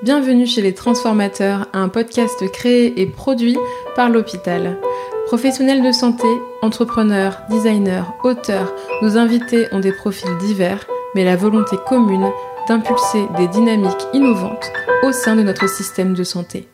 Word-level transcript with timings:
Bienvenue 0.00 0.46
chez 0.46 0.62
les 0.62 0.74
Transformateurs, 0.74 1.66
un 1.72 1.88
podcast 1.88 2.48
créé 2.52 3.00
et 3.00 3.06
produit 3.06 3.56
par 3.96 4.08
l'hôpital. 4.08 4.78
Professionnels 5.26 5.82
de 5.82 5.90
santé, 5.90 6.28
entrepreneurs, 6.62 7.40
designers, 7.50 8.04
auteurs, 8.22 8.72
nos 9.02 9.18
invités 9.18 9.66
ont 9.72 9.80
des 9.80 9.90
profils 9.90 10.36
divers, 10.38 10.86
mais 11.16 11.24
la 11.24 11.34
volonté 11.34 11.76
commune 11.88 12.30
d'impulser 12.68 13.26
des 13.38 13.48
dynamiques 13.48 14.06
innovantes 14.12 14.70
au 15.02 15.10
sein 15.10 15.34
de 15.34 15.42
notre 15.42 15.68
système 15.68 16.14
de 16.14 16.22
santé. 16.22 16.68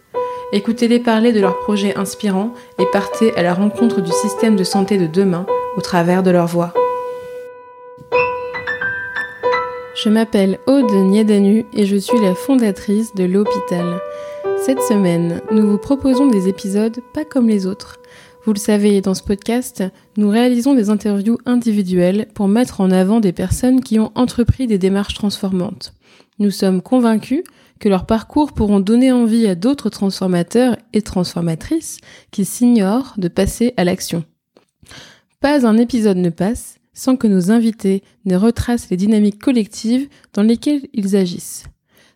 Écoutez-les 0.52 0.98
parler 0.98 1.32
de 1.32 1.40
leurs 1.40 1.58
projets 1.60 1.96
inspirants 1.96 2.52
et 2.78 2.84
partez 2.92 3.34
à 3.36 3.42
la 3.42 3.54
rencontre 3.54 4.02
du 4.02 4.12
système 4.12 4.54
de 4.54 4.64
santé 4.64 4.98
de 4.98 5.06
demain 5.06 5.46
au 5.78 5.80
travers 5.80 6.22
de 6.22 6.30
leur 6.30 6.46
voix. 6.46 6.74
Je 10.04 10.10
m'appelle 10.10 10.58
Aude 10.66 10.92
Niedanu 10.92 11.64
et 11.72 11.86
je 11.86 11.96
suis 11.96 12.20
la 12.20 12.34
fondatrice 12.34 13.14
de 13.14 13.24
l'hôpital. 13.24 14.02
Cette 14.62 14.82
semaine, 14.82 15.40
nous 15.50 15.66
vous 15.66 15.78
proposons 15.78 16.26
des 16.26 16.46
épisodes 16.46 17.00
pas 17.14 17.24
comme 17.24 17.48
les 17.48 17.64
autres. 17.64 18.00
Vous 18.44 18.52
le 18.52 18.58
savez, 18.58 19.00
dans 19.00 19.14
ce 19.14 19.22
podcast, 19.22 19.82
nous 20.18 20.28
réalisons 20.28 20.74
des 20.74 20.90
interviews 20.90 21.38
individuelles 21.46 22.26
pour 22.34 22.48
mettre 22.48 22.82
en 22.82 22.90
avant 22.90 23.18
des 23.18 23.32
personnes 23.32 23.80
qui 23.80 23.98
ont 23.98 24.12
entrepris 24.14 24.66
des 24.66 24.76
démarches 24.76 25.14
transformantes. 25.14 25.94
Nous 26.38 26.50
sommes 26.50 26.82
convaincus 26.82 27.42
que 27.80 27.88
leurs 27.88 28.04
parcours 28.04 28.52
pourront 28.52 28.80
donner 28.80 29.10
envie 29.10 29.46
à 29.46 29.54
d'autres 29.54 29.88
transformateurs 29.88 30.76
et 30.92 31.00
transformatrices 31.00 31.96
qui 32.30 32.44
s'ignorent 32.44 33.14
de 33.16 33.28
passer 33.28 33.72
à 33.78 33.84
l'action. 33.84 34.22
Pas 35.40 35.66
un 35.66 35.78
épisode 35.78 36.18
ne 36.18 36.28
passe 36.28 36.76
sans 36.94 37.16
que 37.16 37.26
nos 37.26 37.50
invités 37.50 38.02
ne 38.24 38.36
retracent 38.36 38.88
les 38.90 38.96
dynamiques 38.96 39.42
collectives 39.42 40.08
dans 40.32 40.42
lesquelles 40.42 40.88
ils 40.92 41.16
agissent. 41.16 41.64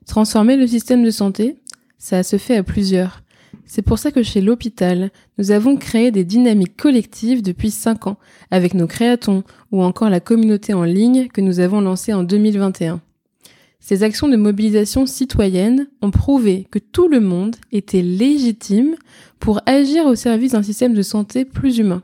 Transformer 0.07 0.57
le 0.57 0.67
système 0.67 1.05
de 1.05 1.11
santé, 1.11 1.57
ça 1.99 2.23
se 2.23 2.39
fait 2.39 2.57
à 2.57 2.63
plusieurs. 2.63 3.23
C'est 3.67 3.83
pour 3.83 3.99
ça 3.99 4.11
que 4.11 4.23
chez 4.23 4.41
l'hôpital, 4.41 5.11
nous 5.37 5.51
avons 5.51 5.77
créé 5.77 6.11
des 6.11 6.25
dynamiques 6.25 6.77
collectives 6.77 7.43
depuis 7.43 7.71
5 7.71 8.07
ans, 8.07 8.17
avec 8.51 8.73
nos 8.73 8.87
créatons 8.87 9.43
ou 9.73 9.83
encore 9.83 10.09
la 10.09 10.21
communauté 10.21 10.73
en 10.73 10.85
ligne 10.85 11.29
que 11.29 11.43
nous 11.43 11.61
avons 11.61 11.81
lancée 11.81 12.15
en 12.15 12.23
2021. 12.23 13.03
Ces 13.81 14.03
actions 14.03 14.29
de 14.29 14.37
mobilisation 14.37 15.07
citoyenne 15.07 15.89
ont 16.03 16.11
prouvé 16.11 16.67
que 16.71 16.79
tout 16.79 17.09
le 17.09 17.21
monde 17.21 17.57
était 17.73 18.03
légitime 18.03 18.97
pour 19.39 19.61
agir 19.67 20.07
au 20.07 20.15
service 20.15 20.53
d'un 20.53 20.63
système 20.63 20.95
de 20.95 21.03
santé 21.03 21.45
plus 21.45 21.79
humain. 21.79 22.03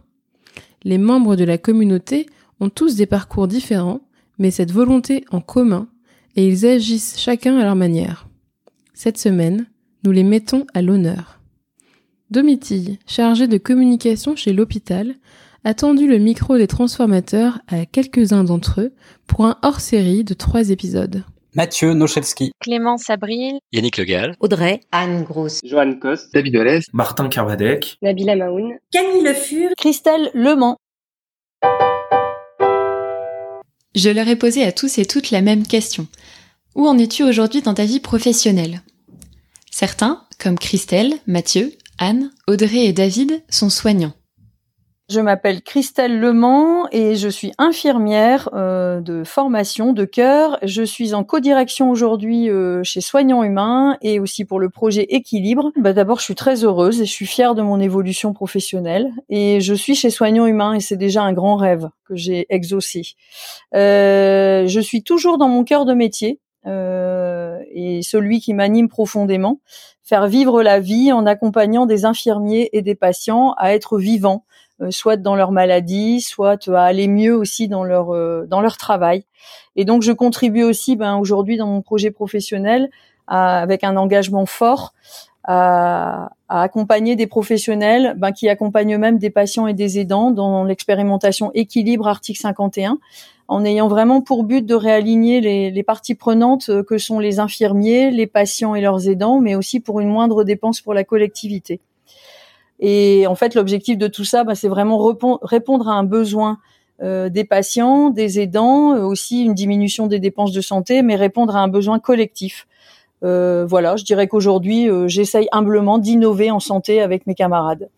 Les 0.84 0.98
membres 0.98 1.36
de 1.36 1.45
la 1.45 1.58
communauté 1.58 2.27
ont 2.60 2.69
tous 2.69 2.97
des 2.97 3.06
parcours 3.06 3.48
différents, 3.48 4.00
mais 4.38 4.50
cette 4.50 4.72
volonté 4.72 5.24
en 5.30 5.41
commun, 5.41 5.88
et 6.36 6.47
ils 6.47 6.66
agissent 6.66 7.19
chacun 7.19 7.58
à 7.58 7.64
leur 7.64 7.77
manière. 7.77 8.28
Cette 8.92 9.19
semaine, 9.19 9.66
nous 10.05 10.12
les 10.12 10.24
mettons 10.24 10.66
à 10.74 10.83
l'honneur. 10.83 11.41
Domitille, 12.30 12.98
chargée 13.06 13.46
de 13.46 13.58
communication 13.58 14.34
chez 14.36 14.52
l'hôpital, 14.52 15.14
a 15.64 15.74
tendu 15.74 16.06
le 16.06 16.19
micro 16.19 16.58
des 16.58 16.66
transformateurs 16.66 17.61
à 17.69 17.86
quelques-uns 17.86 18.44
d'entre 18.44 18.83
eux 18.83 18.94
pour 19.27 19.46
un 19.46 19.56
hors-série 19.62 20.24
de 20.24 20.34
trois 20.34 20.70
épisodes. 20.70 21.24
Mathieu 21.55 21.94
Nochelski, 21.94 22.50
Clémence 22.61 23.08
Abril, 23.08 23.58
Yannick 23.72 23.96
Legal, 23.96 24.34
Audrey, 24.41 24.80
Anne 24.91 25.22
Grosse, 25.22 25.61
Joanne 25.64 26.00
Coste, 26.00 26.34
David 26.34 26.56
Olès, 26.56 26.84
Martin 26.92 27.28
Carvadec, 27.28 27.96
Nabila 28.02 28.34
Maoun, 28.34 28.74
Camille 28.92 29.22
Le 29.22 29.33
Fur, 29.33 29.70
Christelle 29.78 30.30
Lemans. 30.34 30.77
Je 33.95 34.11
leur 34.11 34.27
ai 34.27 34.37
posé 34.37 34.64
à 34.64 34.73
tous 34.73 34.98
et 34.98 35.06
toutes 35.06 35.31
la 35.31 35.41
même 35.41 35.67
question. 35.67 36.09
Où 36.75 36.89
en 36.89 36.98
es-tu 36.98 37.23
aujourd'hui 37.23 37.62
dans 37.62 37.75
ta 37.75 37.84
vie 37.84 38.01
professionnelle? 38.01 38.83
Certains, 39.70 40.25
comme 40.39 40.59
Christelle, 40.59 41.14
Mathieu, 41.27 41.73
Anne, 41.98 42.33
Audrey 42.48 42.86
et 42.86 42.92
David, 42.92 43.42
sont 43.48 43.70
soignants. 43.70 44.14
Je 45.10 45.20
m'appelle 45.20 45.61
Christelle 45.61 46.18
Lemans 46.18 46.89
et 46.90 47.14
je 47.14 47.29
suis 47.29 47.52
infirmière 47.58 48.48
euh, 48.55 49.02
de 49.02 49.23
formation 49.23 49.92
de 49.92 50.06
cœur. 50.06 50.58
Je 50.62 50.83
suis 50.83 51.12
en 51.12 51.24
codirection 51.24 51.90
aujourd'hui 51.90 52.48
euh, 52.48 52.83
chez 52.84 53.02
Soignants 53.02 53.42
Humains 53.42 53.98
et 54.01 54.18
aussi 54.18 54.46
pour 54.46 54.58
le 54.58 54.70
projet 54.70 55.02
Équilibre. 55.02 55.73
Bah, 55.77 55.92
D'abord, 55.92 56.20
je 56.20 56.24
suis 56.24 56.34
très 56.34 56.64
heureuse 56.64 57.02
et 57.02 57.05
je 57.05 57.12
suis 57.12 57.27
fière 57.27 57.55
de 57.55 57.61
mon 57.61 57.80
évolution 57.80 58.33
professionnelle. 58.33 59.11
Et 59.29 59.61
je 59.61 59.74
suis 59.74 59.95
chez 59.95 60.08
Soignants 60.08 60.46
Humains 60.46 60.73
et 60.73 60.80
c'est 60.80 60.96
déjà 60.96 61.23
un 61.23 61.34
grand 61.34 61.56
rêve 61.56 61.90
que 62.06 62.17
j'ai 62.17 62.46
exaucé. 62.48 63.02
Euh, 63.74 64.67
je 64.67 64.80
suis 64.80 65.02
toujours 65.02 65.36
dans 65.36 65.48
mon 65.48 65.64
cœur 65.64 65.84
de 65.84 65.92
métier 65.92 66.40
euh, 66.67 67.58
et 67.70 68.00
celui 68.00 68.40
qui 68.40 68.55
m'anime 68.55 68.89
profondément, 68.89 69.61
faire 70.02 70.29
vivre 70.29 70.62
la 70.62 70.80
vie 70.80 71.12
en 71.12 71.27
accompagnant 71.27 71.84
des 71.84 72.06
infirmiers 72.06 72.70
et 72.73 72.80
des 72.80 72.95
patients 72.95 73.55
à 73.58 73.74
être 73.74 73.98
vivants 73.98 74.46
soit 74.90 75.17
dans 75.17 75.36
leur 75.36 75.52
maladie, 75.52 76.20
soit 76.20 76.68
à 76.68 76.83
aller 76.83 77.08
mieux 77.08 77.36
aussi 77.36 77.68
dans 77.68 77.85
leur 77.85 78.14
euh, 78.14 78.46
dans 78.48 78.61
leur 78.61 78.77
travail. 78.77 79.24
Et 79.77 79.85
donc 79.85 80.02
je 80.02 80.12
contribue 80.12 80.62
aussi 80.62 80.96
ben, 80.96 81.17
aujourd'hui 81.17 81.57
dans 81.57 81.67
mon 81.67 81.83
projet 81.83 82.11
professionnel 82.11 82.90
à, 83.27 83.61
avec 83.61 83.85
un 83.85 83.96
engagement 83.96 84.46
fort 84.46 84.95
à, 85.45 86.30
à 86.48 86.62
accompagner 86.62 87.17
des 87.17 87.27
professionnels 87.27 88.14
ben, 88.17 88.33
qui 88.33 88.48
accompagnent 88.48 88.98
même 88.98 89.18
des 89.18 89.30
patients 89.30 89.67
et 89.67 89.74
des 89.74 89.98
aidants 89.98 90.30
dans 90.30 90.64
l'expérimentation 90.64 91.51
équilibre 91.55 92.08
article 92.08 92.41
51 92.41 92.98
en 93.46 93.64
ayant 93.64 93.89
vraiment 93.89 94.23
pour 94.23 94.45
but 94.45 94.64
de 94.64 94.74
réaligner 94.74 95.41
les, 95.41 95.70
les, 95.70 95.83
parties 95.83 96.14
prenantes 96.14 96.70
euh, 96.70 96.83
que 96.83 96.96
sont 96.96 97.18
les 97.18 97.41
infirmiers, 97.41 98.11
les 98.11 98.27
patients 98.27 98.74
et 98.74 98.80
leurs 98.80 99.06
aidants, 99.06 99.39
mais 99.39 99.55
aussi 99.55 99.80
pour 99.80 100.01
une 100.01 100.08
moindre 100.08 100.45
dépense 100.45 100.80
pour 100.80 100.95
la 100.95 101.05
collectivité. 101.05 101.80
Et 102.80 103.27
en 103.27 103.35
fait, 103.35 103.55
l'objectif 103.55 103.98
de 103.98 104.08
tout 104.08 104.24
ça, 104.24 104.45
bah, 104.45 104.55
c'est 104.55 104.68
vraiment 104.68 104.98
répondre 105.42 105.89
à 105.89 105.92
un 105.92 106.05
besoin 106.05 106.58
euh, 107.02 107.29
des 107.29 107.45
patients, 107.45 108.11
des 108.11 108.39
aidants, 108.39 108.95
euh, 108.95 109.02
aussi 109.02 109.42
une 109.45 109.55
diminution 109.55 110.07
des 110.07 110.20
dépenses 110.20 110.52
de 110.52 110.61
santé, 110.61 111.02
mais 111.02 111.17
répondre 111.17 111.57
à 111.57 111.61
un 111.61 111.68
besoin 111.68 111.98
collectif. 111.98 112.68
Euh, 113.24 113.67
voilà, 113.67 113.96
je 113.96 114.05
dirais 114.05 114.29
qu'aujourd'hui, 114.29 114.89
j'essaye 115.07 115.48
humblement 115.51 115.98
d'innover 115.98 116.51
en 116.51 116.61
santé 116.61 117.01
avec 117.01 117.27
mes 117.27 117.35
camarades. 117.35 117.89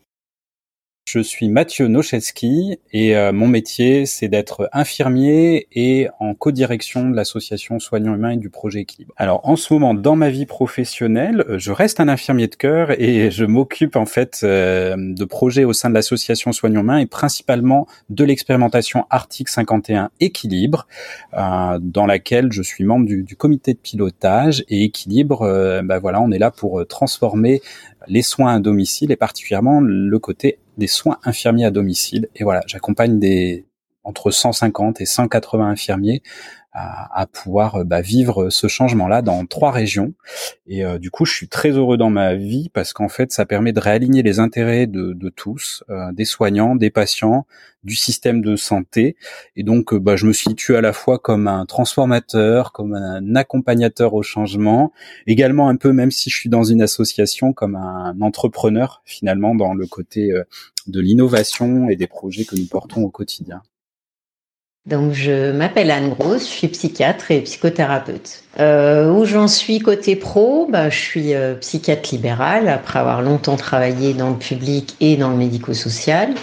Je 1.09 1.21
suis 1.21 1.49
Mathieu 1.49 1.87
Nocheski 1.87 2.81
et 2.93 3.17
euh, 3.17 3.33
mon 3.33 3.47
métier, 3.47 4.07
c'est 4.07 4.27
d'être 4.27 4.69
infirmier 4.73 5.69
et 5.71 6.09
en 6.19 6.35
codirection 6.35 7.09
de 7.09 7.15
l'association 7.15 7.79
Soignants 7.79 8.17
Humains 8.17 8.31
et 8.31 8.37
du 8.39 8.51
projet 8.51 8.81
Équilibre. 8.81 9.15
Alors, 9.17 9.49
en 9.49 9.55
ce 9.55 9.73
moment, 9.73 9.95
dans 9.95 10.17
ma 10.17 10.31
vie 10.31 10.47
professionnelle, 10.47 11.45
euh, 11.49 11.61
je 11.61 11.71
reste 11.71 12.01
un 12.01 12.09
infirmier 12.09 12.49
de 12.49 12.57
cœur 12.57 13.01
et 13.01 13.31
je 13.31 13.45
m'occupe 13.45 13.95
en 13.95 14.05
fait 14.05 14.41
euh, 14.43 14.97
de 14.99 15.25
projets 15.25 15.63
au 15.63 15.73
sein 15.73 15.91
de 15.91 15.95
l'association 15.95 16.51
Soignants 16.51 16.81
Humains 16.81 16.99
et 16.99 17.07
principalement 17.07 17.87
de 18.11 18.25
l'expérimentation 18.25 19.07
Article 19.09 19.53
51 19.53 20.11
Équilibre, 20.19 20.89
euh, 21.35 21.79
dans 21.81 22.07
laquelle 22.07 22.51
je 22.51 22.63
suis 22.63 22.83
membre 22.83 23.07
du, 23.07 23.23
du, 23.23 23.37
comité 23.37 23.75
de 23.75 23.79
pilotage 23.79 24.65
et 24.69 24.83
Équilibre. 24.83 25.43
Euh, 25.43 25.83
bah 25.85 26.01
voilà, 26.01 26.21
on 26.21 26.33
est 26.33 26.41
là 26.41 26.51
pour 26.51 26.85
transformer 26.89 27.63
les 28.09 28.23
soins 28.23 28.57
à 28.57 28.59
domicile 28.59 29.13
et 29.13 29.17
particulièrement 29.17 29.81
le 29.81 30.19
côté 30.19 30.59
des 30.77 30.87
soins 30.87 31.19
infirmiers 31.25 31.65
à 31.65 31.71
domicile. 31.71 32.29
Et 32.35 32.45
voilà, 32.45 32.63
j'accompagne 32.67 33.19
des 33.19 33.67
entre 34.05 34.31
150 34.31 35.01
et 35.01 35.07
180 35.07 35.69
infirmiers 35.69 36.23
à, 36.77 37.23
à 37.23 37.27
pouvoir 37.27 37.85
bah, 37.87 38.03
vivre 38.03 38.51
ce 38.51 38.69
changement-là 38.69 39.23
dans 39.23 39.47
trois 39.47 39.71
régions. 39.71 40.13
Et 40.67 40.85
euh, 40.85 40.99
du 40.99 41.11
coup, 41.11 41.25
je 41.25 41.33
suis 41.33 41.49
très 41.49 41.71
heureux 41.71 41.97
dans 41.97 42.11
ma 42.11 42.35
vie 42.35 42.69
parce 42.69 42.93
qu'en 42.93 43.09
fait, 43.09 43.33
ça 43.33 43.47
permet 43.47 43.73
de 43.73 43.81
réaligner 43.81 44.23
les 44.23 44.41
intérêts 44.41 44.87
de, 44.87 45.15
de 45.15 45.29
tous, 45.31 45.83
euh, 45.89 46.13
des 46.13 46.27
soignants, 46.27 46.77
des 46.77 46.91
patients, 46.91 47.47
du 47.83 47.97
système 47.97 48.43
de 48.43 48.57
santé. 48.57 49.17
Et 49.57 49.63
donc, 49.63 49.95
euh, 49.95 49.99
bah, 49.99 50.17
je 50.17 50.27
me 50.27 50.35
situe 50.35 50.77
à 50.77 50.83
la 50.83 50.93
fois 50.93 51.19
comme 51.19 51.49
un 51.49 51.65
transformateur, 51.65 52.73
comme 52.73 52.95
un 52.95 53.35
accompagnateur 53.37 54.13
au 54.13 54.23
changement, 54.23 54.93
également 55.27 55.71
un 55.71 55.77
peu, 55.77 55.93
même 55.93 56.11
si 56.11 56.29
je 56.29 56.37
suis 56.37 56.51
dans 56.51 56.65
une 56.65 56.83
association, 56.83 57.55
comme 57.55 57.77
un 57.77 58.21
entrepreneur 58.21 59.01
finalement 59.07 59.55
dans 59.55 59.73
le 59.73 59.87
côté 59.87 60.33
euh, 60.33 60.45
de 60.89 61.01
l'innovation 61.01 61.89
et 61.89 61.97
des 61.97 62.07
projets 62.07 62.45
que 62.45 62.55
nous 62.55 62.67
portons 62.67 63.03
au 63.03 63.11
quotidien. 63.11 63.63
Donc, 64.87 65.13
je 65.13 65.51
m'appelle 65.51 65.91
Anne 65.91 66.11
Grosse, 66.11 66.43
je 66.43 66.53
suis 66.53 66.69
psychiatre 66.69 67.33
et 67.33 67.41
psychothérapeute. 67.41 68.45
Euh, 68.61 69.11
où 69.11 69.25
j'en 69.25 69.49
suis 69.49 69.81
côté 69.81 70.15
pro, 70.15 70.69
bah, 70.71 70.91
je 70.91 70.97
suis 70.99 71.35
euh, 71.35 71.55
psychiatre 71.55 72.11
libérale 72.13 72.69
après 72.69 73.01
avoir 73.01 73.21
longtemps 73.21 73.57
travaillé 73.57 74.15
dans 74.15 74.31
le 74.31 74.37
public 74.37 74.95
et 75.01 75.17
dans 75.17 75.31
le 75.31 75.37
médico-social. 75.37 76.35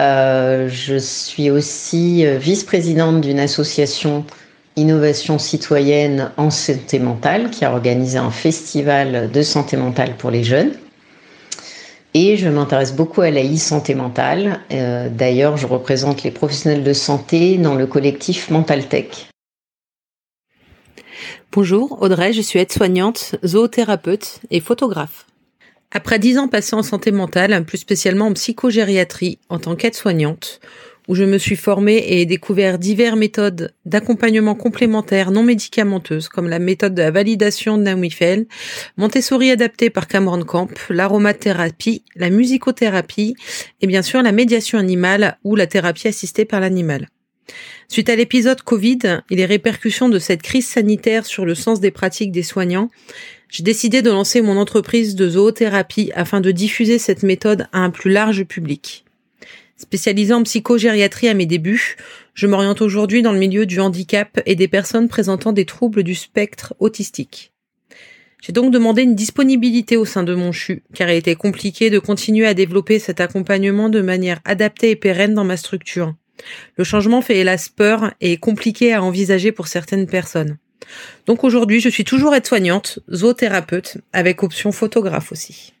Euh, 0.00 0.68
je 0.68 0.96
suis 0.96 1.50
aussi 1.50 2.26
euh, 2.26 2.36
vice-présidente 2.36 3.20
d'une 3.20 3.38
association 3.38 4.24
Innovation 4.74 5.38
citoyenne 5.38 6.30
en 6.38 6.48
santé 6.48 6.98
mentale 6.98 7.50
qui 7.50 7.64
a 7.64 7.72
organisé 7.72 8.16
un 8.16 8.30
festival 8.30 9.30
de 9.30 9.42
santé 9.42 9.76
mentale 9.76 10.14
pour 10.16 10.30
les 10.30 10.42
jeunes. 10.42 10.72
Et 12.14 12.36
je 12.36 12.48
m'intéresse 12.48 12.94
beaucoup 12.94 13.22
à 13.22 13.30
la 13.30 13.42
e-santé 13.42 13.94
mentale. 13.94 14.60
Euh, 14.70 15.08
D'ailleurs, 15.08 15.56
je 15.56 15.66
représente 15.66 16.22
les 16.22 16.30
professionnels 16.30 16.84
de 16.84 16.92
santé 16.92 17.56
dans 17.56 17.74
le 17.74 17.86
collectif 17.86 18.50
Mental 18.50 18.86
Tech. 18.86 19.28
Bonjour, 21.52 22.00
Audrey, 22.02 22.32
je 22.32 22.42
suis 22.42 22.58
aide-soignante, 22.58 23.36
zoothérapeute 23.44 24.40
et 24.50 24.60
photographe. 24.60 25.26
Après 25.90 26.18
dix 26.18 26.38
ans 26.38 26.48
passés 26.48 26.74
en 26.74 26.82
santé 26.82 27.12
mentale, 27.12 27.64
plus 27.64 27.78
spécialement 27.78 28.28
en 28.28 28.32
psychogériatrie 28.32 29.38
en 29.50 29.58
tant 29.58 29.76
qu'aide-soignante, 29.76 30.60
où 31.12 31.14
je 31.14 31.24
me 31.24 31.36
suis 31.36 31.56
formée 31.56 32.02
et 32.08 32.24
découvert 32.24 32.78
diverses 32.78 33.18
méthodes 33.18 33.74
d'accompagnement 33.84 34.54
complémentaires 34.54 35.30
non 35.30 35.42
médicamenteuses, 35.42 36.30
comme 36.30 36.48
la 36.48 36.58
méthode 36.58 36.94
de 36.94 37.02
la 37.02 37.10
validation 37.10 37.76
de 37.76 37.82
Naomi 37.82 38.10
Fell, 38.10 38.46
Montessori 38.96 39.50
adapté 39.50 39.90
par 39.90 40.08
Cameron 40.08 40.42
Camp, 40.42 40.70
l'aromathérapie, 40.88 42.02
la 42.16 42.30
musicothérapie 42.30 43.34
et 43.82 43.86
bien 43.86 44.00
sûr 44.00 44.22
la 44.22 44.32
médiation 44.32 44.78
animale 44.78 45.36
ou 45.44 45.54
la 45.54 45.66
thérapie 45.66 46.08
assistée 46.08 46.46
par 46.46 46.60
l'animal. 46.60 47.08
Suite 47.88 48.08
à 48.08 48.16
l'épisode 48.16 48.62
Covid 48.62 49.20
et 49.28 49.36
les 49.36 49.44
répercussions 49.44 50.08
de 50.08 50.18
cette 50.18 50.40
crise 50.40 50.66
sanitaire 50.66 51.26
sur 51.26 51.44
le 51.44 51.54
sens 51.54 51.78
des 51.78 51.90
pratiques 51.90 52.32
des 52.32 52.42
soignants, 52.42 52.88
j'ai 53.50 53.62
décidé 53.62 54.00
de 54.00 54.08
lancer 54.08 54.40
mon 54.40 54.56
entreprise 54.56 55.14
de 55.14 55.28
zoothérapie 55.28 56.10
afin 56.14 56.40
de 56.40 56.52
diffuser 56.52 56.98
cette 56.98 57.22
méthode 57.22 57.66
à 57.72 57.80
un 57.80 57.90
plus 57.90 58.10
large 58.10 58.44
public. 58.44 59.04
Spécialisée 59.82 60.32
en 60.32 60.44
psychogériatrie 60.44 61.28
à 61.28 61.34
mes 61.34 61.44
débuts, 61.44 61.96
je 62.34 62.46
m'oriente 62.46 62.80
aujourd'hui 62.80 63.20
dans 63.20 63.32
le 63.32 63.40
milieu 63.40 63.66
du 63.66 63.80
handicap 63.80 64.40
et 64.46 64.54
des 64.54 64.68
personnes 64.68 65.08
présentant 65.08 65.50
des 65.50 65.64
troubles 65.64 66.04
du 66.04 66.14
spectre 66.14 66.74
autistique. 66.78 67.52
J'ai 68.40 68.52
donc 68.52 68.72
demandé 68.72 69.02
une 69.02 69.16
disponibilité 69.16 69.96
au 69.96 70.04
sein 70.04 70.22
de 70.22 70.36
mon 70.36 70.52
CHU, 70.52 70.84
car 70.94 71.10
il 71.10 71.16
était 71.16 71.34
compliqué 71.34 71.90
de 71.90 71.98
continuer 71.98 72.46
à 72.46 72.54
développer 72.54 73.00
cet 73.00 73.20
accompagnement 73.20 73.88
de 73.88 74.00
manière 74.00 74.38
adaptée 74.44 74.90
et 74.90 74.96
pérenne 74.96 75.34
dans 75.34 75.42
ma 75.42 75.56
structure. 75.56 76.14
Le 76.76 76.84
changement 76.84 77.20
fait 77.20 77.38
hélas 77.38 77.68
peur 77.68 78.14
et 78.20 78.34
est 78.34 78.38
compliqué 78.40 78.92
à 78.92 79.02
envisager 79.02 79.50
pour 79.50 79.66
certaines 79.66 80.06
personnes. 80.06 80.58
Donc 81.26 81.42
aujourd'hui, 81.42 81.80
je 81.80 81.88
suis 81.88 82.04
toujours 82.04 82.36
aide-soignante, 82.36 83.00
zoothérapeute, 83.12 83.98
avec 84.12 84.44
option 84.44 84.70
photographe 84.70 85.32
aussi. 85.32 85.72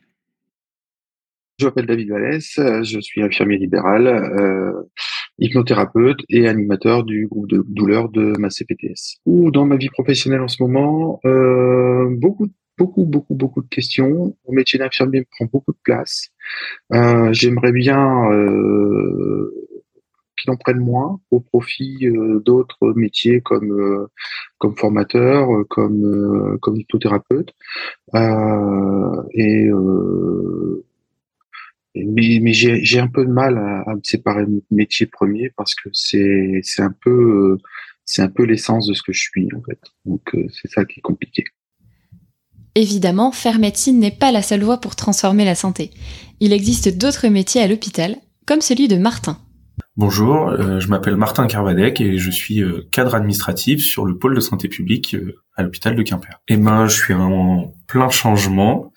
Je 1.58 1.66
m'appelle 1.66 1.86
David 1.86 2.10
Vallès, 2.10 2.54
je 2.56 3.00
suis 3.00 3.22
infirmier 3.22 3.58
libéral, 3.58 4.06
euh, 4.06 4.72
hypnothérapeute 5.38 6.18
et 6.28 6.48
animateur 6.48 7.04
du 7.04 7.26
groupe 7.26 7.48
de 7.48 7.64
douleur 7.68 8.08
de 8.08 8.32
ma 8.38 8.50
CPTS. 8.50 9.18
Ou 9.26 9.50
dans 9.50 9.66
ma 9.66 9.76
vie 9.76 9.90
professionnelle 9.90 10.40
en 10.40 10.48
ce 10.48 10.62
moment, 10.62 11.20
euh, 11.24 12.08
beaucoup, 12.10 12.48
beaucoup, 12.78 13.04
beaucoup, 13.04 13.34
beaucoup 13.34 13.62
de 13.62 13.68
questions. 13.68 14.36
Mon 14.48 14.54
métier 14.54 14.78
d'infirmier 14.78 15.26
prend 15.30 15.46
beaucoup 15.52 15.72
de 15.72 15.78
place. 15.84 16.28
Euh, 16.92 17.32
J'aimerais 17.32 17.72
bien 17.72 18.30
euh, 18.32 19.62
en 20.48 20.56
prennent 20.56 20.80
moins 20.80 21.20
au 21.30 21.40
profit 21.40 21.98
euh, 22.06 22.40
d'autres 22.44 22.92
métiers 22.96 23.40
comme 23.40 23.72
euh, 23.72 24.08
comme 24.58 24.76
formateur, 24.76 25.52
euh, 25.52 25.64
comme 25.68 26.58
comme 26.60 26.76
hypnothérapeute. 26.76 27.52
et 29.34 29.68
mais, 31.94 32.38
mais 32.40 32.52
j'ai 32.52 32.98
un 32.98 33.08
peu 33.08 33.24
de 33.24 33.30
mal 33.30 33.58
à, 33.58 33.94
me 33.94 34.00
séparer 34.02 34.46
de 34.46 34.50
mon 34.50 34.62
métier 34.70 35.06
premier 35.06 35.50
parce 35.56 35.74
que 35.74 35.88
c'est 35.92 36.60
c'est 36.62 36.82
un 36.82 36.94
peu 37.02 37.58
c'est 38.04 38.22
un 38.22 38.28
peu 38.28 38.44
l'essence 38.44 38.86
de 38.86 38.94
ce 38.94 39.02
que 39.02 39.12
je 39.12 39.20
suis 39.20 39.48
en 39.56 39.62
fait. 39.62 39.80
Donc 40.04 40.34
c'est 40.50 40.70
ça 40.70 40.84
qui 40.84 41.00
est 41.00 41.02
compliqué. 41.02 41.44
Évidemment, 42.74 43.32
faire 43.32 43.58
médecine 43.58 43.98
n'est 43.98 44.10
pas 44.10 44.32
la 44.32 44.40
seule 44.40 44.62
voie 44.62 44.80
pour 44.80 44.96
transformer 44.96 45.44
la 45.44 45.54
santé. 45.54 45.90
Il 46.40 46.52
existe 46.52 46.96
d'autres 46.96 47.28
métiers 47.28 47.60
à 47.60 47.66
l'hôpital, 47.66 48.16
comme 48.46 48.62
celui 48.62 48.88
de 48.88 48.96
Martin. 48.96 49.38
Bonjour, 49.98 50.48
euh, 50.48 50.80
je 50.80 50.88
m'appelle 50.88 51.16
Martin 51.16 51.46
Carvadec 51.46 52.00
et 52.00 52.16
je 52.16 52.30
suis 52.30 52.62
euh, 52.62 52.88
cadre 52.90 53.14
administratif 53.14 53.84
sur 53.84 54.06
le 54.06 54.16
pôle 54.16 54.34
de 54.34 54.40
santé 54.40 54.68
publique 54.68 55.14
euh, 55.14 55.36
à 55.54 55.62
l'hôpital 55.62 55.94
de 55.94 56.02
Quimper. 56.02 56.40
Et 56.48 56.54
eh 56.54 56.56
ben, 56.56 56.86
je 56.86 56.96
suis 56.96 57.12
en 57.12 57.74
plein 57.88 58.08
changement, 58.08 58.90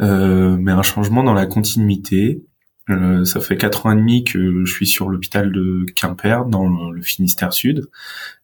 mais 0.00 0.72
un 0.72 0.82
changement 0.82 1.22
dans 1.22 1.34
la 1.34 1.46
continuité. 1.46 2.42
ça 2.88 3.40
fait 3.40 3.56
quatre 3.56 3.86
ans 3.86 3.92
et 3.92 3.96
demi 3.96 4.24
que 4.24 4.64
je 4.64 4.72
suis 4.72 4.86
sur 4.86 5.08
l'hôpital 5.08 5.52
de 5.52 5.86
Quimper 5.94 6.46
dans 6.46 6.68
le 6.68 7.02
Finistère 7.02 7.52
Sud 7.52 7.88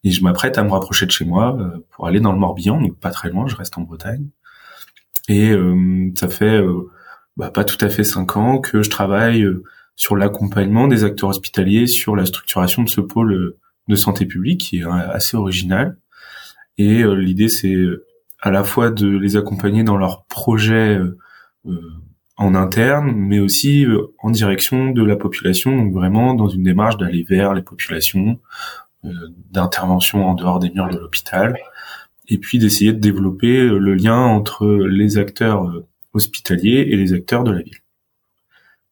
et 0.03 0.11
je 0.11 0.23
m'apprête 0.23 0.59
à 0.59 0.65
me 0.65 0.71
rapprocher 0.71 1.07
de 1.07 1.11
chez 1.11 1.25
moi 1.25 1.57
pour 1.91 2.07
aller 2.07 2.21
dans 2.21 2.33
le 2.33 2.39
Morbihan, 2.39 2.81
donc 2.81 2.99
pas 2.99 3.11
très 3.11 3.31
loin, 3.31 3.47
je 3.47 3.57
reste 3.57 3.79
en 3.79 3.83
Bretagne. 3.83 4.27
Et 5.29 5.53
ça 6.17 6.29
fait 6.29 6.61
bah, 7.37 7.51
pas 7.51 7.65
tout 7.65 7.83
à 7.85 7.89
fait 7.89 8.05
cinq 8.05 8.37
ans 8.37 8.59
que 8.59 8.83
je 8.83 8.91
travaille 8.91 9.47
sur 9.97 10.17
l'accompagnement 10.17 10.89
des 10.89 11.05
acteurs 11.05 11.31
hospitaliers, 11.31 11.87
sur 11.87 12.17
la 12.17 12.27
structuration 12.27 12.83
de 12.83 12.89
ce 12.89 13.01
pôle 13.01 13.33
euh, 13.33 13.59
de 13.89 13.97
santé 13.97 14.27
publique 14.27 14.61
qui 14.61 14.79
est 14.79 14.85
euh, 14.85 15.11
assez 15.11 15.37
original. 15.37 15.97
Et 16.79 17.03
euh, 17.03 17.15
l'idée, 17.15 17.49
c'est 17.49 17.77
à 18.41 18.51
la 18.51 18.65
fois 18.65 18.91
de 18.91 19.07
les 19.07 19.37
accompagner 19.37 19.85
dans 19.85 19.97
leurs 19.97 20.25
projets 20.25 20.99
en 22.37 22.55
interne, 22.55 23.13
mais 23.15 23.39
aussi 23.39 23.87
en 24.19 24.31
direction 24.31 24.91
de 24.91 25.05
la 25.05 25.17
population, 25.17 25.77
donc 25.77 25.93
vraiment 25.93 26.35
dans 26.35 26.49
une 26.49 26.63
démarche 26.63 26.97
d'aller 26.97 27.23
vers 27.23 27.55
les 27.55 27.63
populations, 27.63 28.41
d'intervention 29.51 30.27
en 30.27 30.35
dehors 30.35 30.59
des 30.59 30.71
murs 30.71 30.89
de 30.89 30.99
l'hôpital, 30.99 31.57
et 32.29 32.39
puis 32.39 32.59
d'essayer 32.59 32.93
de 32.93 32.99
développer 32.99 33.69
le 33.69 33.95
lien 33.95 34.19
entre 34.19 34.67
les 34.67 35.19
acteurs 35.19 35.85
hospitaliers 36.15 36.87
et 36.89 36.97
les 36.97 37.13
acteurs 37.13 37.45
de 37.45 37.53
la 37.53 37.63
ville. 37.63 37.79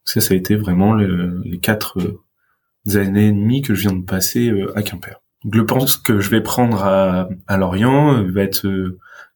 Ça, 0.05 0.21
ça 0.21 0.35
a 0.35 0.37
été 0.37 0.57
vraiment 0.57 0.95
les 0.95 1.59
quatre 1.59 1.99
euh, 2.01 2.99
années 2.99 3.29
et 3.29 3.33
demie 3.33 3.63
que 3.63 3.75
je 3.75 3.83
viens 3.83 3.97
de 3.97 4.05
passer 4.05 4.51
euh, 4.51 4.77
à 4.77 4.83
Quimper. 4.83 5.23
Donc, 5.45 5.55
le 5.55 5.67
pense 5.67 5.97
que 5.97 6.21
je 6.21 6.31
vais 6.31 6.41
prendre 6.41 6.85
à, 6.85 7.29
à 7.47 7.57
Lorient 7.57 8.17
euh, 8.17 8.31
va 8.31 8.43
être 8.43 8.69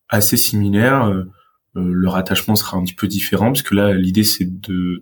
assez 0.09 0.37
similaire. 0.37 1.25
Le 1.77 2.09
rattachement 2.09 2.57
sera 2.57 2.77
un 2.77 2.85
petit 2.85 2.95
peu 2.95 3.07
différent 3.07 3.47
parce 3.47 3.63
que 3.63 3.75
là, 3.75 3.93
l'idée 3.93 4.25
c'est 4.25 4.49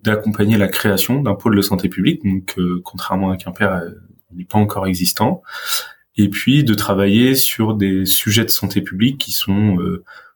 d'accompagner 0.02 0.56
la 0.56 0.68
création 0.68 1.22
d'un 1.22 1.34
pôle 1.34 1.56
de 1.56 1.62
santé 1.62 1.88
publique. 1.88 2.24
Donc, 2.24 2.58
contrairement 2.82 3.30
à 3.30 3.36
Quimper, 3.36 3.80
il 4.32 4.38
n'est 4.38 4.44
pas 4.44 4.58
encore 4.58 4.86
existant. 4.86 5.42
Et 6.16 6.28
puis 6.28 6.64
de 6.64 6.74
travailler 6.74 7.34
sur 7.34 7.74
des 7.74 8.04
sujets 8.06 8.44
de 8.44 8.50
santé 8.50 8.80
publique 8.80 9.18
qui 9.18 9.32
sont 9.32 9.78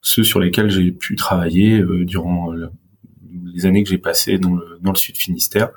ceux 0.01 0.25
sur 0.25 0.41
lesquels 0.41 0.71
j'ai 0.71 0.93
pu 0.93 1.17
travailler 1.17 1.83
durant 2.05 2.53
les 3.55 3.67
années 3.67 3.83
que 3.83 3.91
j'ai 3.91 3.99
passées 3.99 4.39
dans 4.39 4.55
le, 4.55 4.79
dans 4.81 4.93
le 4.93 4.97
Sud 4.97 5.17
Finistère. 5.17 5.71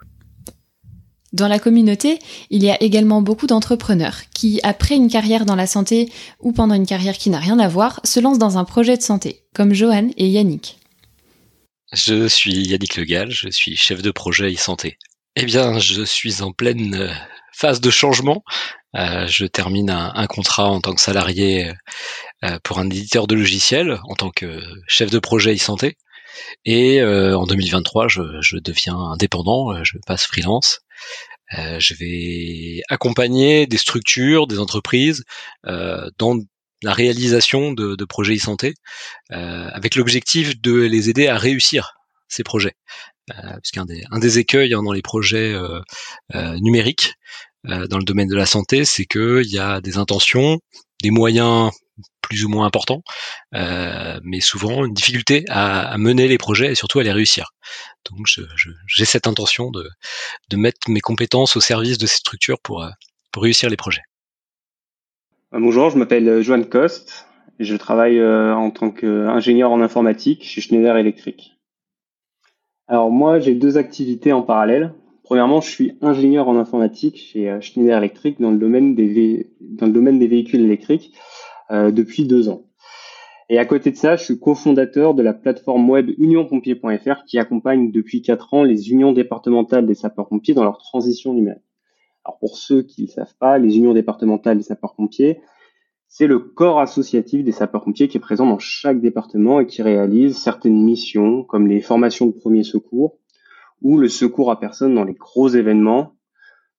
Dans 1.33 1.47
la 1.47 1.59
communauté, 1.59 2.19
il 2.49 2.61
y 2.61 2.69
a 2.69 2.81
également 2.83 3.21
beaucoup 3.21 3.47
d'entrepreneurs 3.47 4.17
qui, 4.33 4.59
après 4.63 4.95
une 4.95 5.09
carrière 5.09 5.45
dans 5.45 5.55
la 5.55 5.65
santé 5.65 6.11
ou 6.41 6.51
pendant 6.51 6.75
une 6.75 6.85
carrière 6.85 7.17
qui 7.17 7.29
n'a 7.29 7.39
rien 7.39 7.57
à 7.59 7.69
voir, 7.69 8.01
se 8.03 8.19
lancent 8.19 8.37
dans 8.37 8.57
un 8.57 8.65
projet 8.65 8.97
de 8.97 9.01
santé, 9.01 9.43
comme 9.55 9.73
Johan 9.73 10.09
et 10.17 10.27
Yannick. 10.27 10.77
Je 11.93 12.27
suis 12.27 12.53
Yannick 12.67 12.97
Legal, 12.97 13.31
je 13.31 13.49
suis 13.49 13.77
chef 13.77 14.01
de 14.01 14.11
projet 14.11 14.51
e-santé. 14.53 14.97
Eh 15.37 15.45
bien, 15.45 15.79
je 15.79 16.03
suis 16.03 16.41
en 16.41 16.51
pleine 16.51 16.95
euh, 16.95 17.13
phase 17.53 17.79
de 17.79 17.89
changement. 17.89 18.43
Euh, 18.95 19.25
je 19.27 19.45
termine 19.45 19.89
un, 19.89 20.27
contrat 20.27 20.69
en 20.69 20.81
tant 20.81 20.93
que 20.93 20.99
salarié 20.99 21.71
euh, 22.43 22.59
pour 22.63 22.79
un 22.79 22.89
éditeur 22.89 23.27
de 23.27 23.35
logiciels, 23.35 23.99
en 24.09 24.15
tant 24.15 24.31
que 24.31 24.61
chef 24.87 25.09
de 25.09 25.19
projet 25.19 25.55
e-santé. 25.55 25.95
Et 26.65 27.03
en 27.03 27.45
2023, 27.45 28.07
je, 28.07 28.57
deviens 28.57 28.97
indépendant, 28.97 29.83
je 29.83 29.97
passe 30.07 30.25
freelance. 30.25 30.79
Euh, 31.57 31.79
je 31.79 31.93
vais 31.95 32.81
accompagner 32.89 33.67
des 33.67 33.77
structures, 33.77 34.47
des 34.47 34.59
entreprises 34.59 35.23
dans 35.63 36.37
la 36.83 36.93
réalisation 36.93 37.73
de, 37.73 37.95
de 37.95 38.05
projets 38.05 38.35
e-santé, 38.35 38.73
avec 39.29 39.95
l'objectif 39.95 40.59
de 40.61 40.73
les 40.73 41.09
aider 41.09 41.27
à 41.27 41.37
réussir 41.37 41.93
ces 42.27 42.43
projets. 42.43 42.75
Puisqu'un 43.61 43.85
des, 43.85 44.03
un 44.11 44.19
des 44.19 44.39
écueils 44.39 44.73
hein, 44.73 44.81
dans 44.83 44.93
les 44.93 45.01
projets 45.01 45.53
numériques, 46.33 47.13
dans 47.63 47.97
le 47.97 48.03
domaine 48.03 48.29
de 48.29 48.35
la 48.35 48.45
santé, 48.47 48.85
c'est 48.85 49.05
qu'il 49.05 49.45
y 49.45 49.59
a 49.59 49.81
des 49.81 49.97
intentions, 49.97 50.59
des 51.03 51.11
moyens 51.11 51.71
plus 52.31 52.45
ou 52.45 52.49
moins 52.49 52.65
important, 52.65 53.03
euh, 53.55 54.19
mais 54.23 54.39
souvent 54.39 54.85
une 54.85 54.93
difficulté 54.93 55.43
à, 55.49 55.97
mener 55.97 56.29
les 56.29 56.37
projets 56.37 56.71
et 56.71 56.75
surtout 56.75 56.99
à 56.99 57.03
les 57.03 57.11
réussir. 57.11 57.51
Donc 58.09 58.25
j'ai 58.87 59.05
cette 59.05 59.27
intention 59.27 59.69
de, 59.69 59.83
mettre 60.55 60.89
mes 60.89 61.01
compétences 61.01 61.57
au 61.57 61.59
service 61.59 61.97
de 61.97 62.07
ces 62.07 62.17
structures 62.17 62.59
pour, 62.59 62.83
euh, 62.83 62.89
réussir 63.35 63.69
les 63.69 63.75
projets. 63.75 64.01
Euh, 65.53 65.59
bonjour, 65.59 65.89
je 65.89 65.97
m'appelle 65.97 66.41
Joan 66.41 66.65
Coste 66.65 67.27
et 67.59 67.65
je 67.65 67.75
travaille 67.75 68.23
en 68.23 68.71
tant 68.71 68.91
qu'ingénieur 68.91 69.71
en 69.71 69.81
informatique 69.81 70.43
chez 70.45 70.61
Schneider 70.61 70.95
Electric. 70.95 71.57
Alors 72.87 73.11
moi, 73.11 73.39
j'ai 73.39 73.55
deux 73.55 73.77
activités 73.77 74.31
en 74.31 74.41
parallèle. 74.41 74.93
Premièrement, 75.23 75.61
je 75.61 75.69
suis 75.69 75.97
ingénieur 76.01 76.47
en 76.47 76.57
informatique 76.57 77.17
chez 77.17 77.57
Schneider 77.61 77.97
Electric 77.97 78.39
dans 78.39 78.51
le 78.51 78.57
domaine 78.57 78.95
des, 78.95 79.51
dans 79.61 79.85
le 79.85 79.93
domaine 79.93 80.19
des 80.19 80.27
véhicules 80.27 80.61
électriques 80.61 81.13
euh, 81.13 81.40
depuis 81.71 82.25
deux 82.25 82.49
ans. 82.49 82.65
Et 83.49 83.57
à 83.57 83.65
côté 83.65 83.91
de 83.91 83.97
ça, 83.97 84.15
je 84.15 84.23
suis 84.23 84.39
cofondateur 84.39 85.13
de 85.13 85.21
la 85.21 85.33
plateforme 85.33 85.89
web 85.89 86.09
unionpompier.fr 86.17 87.25
qui 87.25 87.37
accompagne 87.37 87.91
depuis 87.91 88.21
quatre 88.21 88.53
ans 88.53 88.63
les 88.63 88.91
unions 88.91 89.11
départementales 89.11 89.85
des 89.85 89.93
sapeurs-pompiers 89.95 90.53
dans 90.53 90.63
leur 90.63 90.77
transition 90.77 91.33
numérique. 91.33 91.63
Alors 92.23 92.39
pour 92.39 92.57
ceux 92.57 92.81
qui 92.81 93.01
ne 93.01 93.07
le 93.07 93.11
savent 93.11 93.35
pas, 93.39 93.57
les 93.57 93.77
unions 93.77 93.93
départementales 93.93 94.57
des 94.57 94.63
sapeurs-pompiers, 94.63 95.41
C'est 96.13 96.27
le 96.27 96.39
corps 96.39 96.81
associatif 96.81 97.41
des 97.43 97.53
sapeurs-pompiers 97.53 98.09
qui 98.09 98.17
est 98.17 98.21
présent 98.21 98.45
dans 98.45 98.59
chaque 98.59 98.99
département 98.99 99.61
et 99.61 99.65
qui 99.65 99.81
réalise 99.81 100.37
certaines 100.37 100.83
missions 100.83 101.45
comme 101.45 101.67
les 101.67 101.79
formations 101.79 102.25
de 102.25 102.33
premiers 102.33 102.65
secours 102.65 103.17
ou 103.81 103.97
le 103.97 104.09
secours 104.09 104.51
à 104.51 104.59
personne 104.59 104.93
dans 104.93 105.05
les 105.05 105.13
gros 105.13 105.47
événements 105.47 106.17